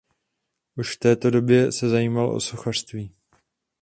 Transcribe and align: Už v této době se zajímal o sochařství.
Už 0.75 0.95
v 0.95 0.99
této 0.99 1.29
době 1.31 1.71
se 1.71 1.89
zajímal 1.89 2.35
o 2.35 2.39
sochařství. 2.39 3.11